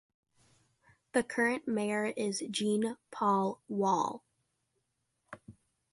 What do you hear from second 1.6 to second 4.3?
mayor is Jean-Paul Wahl.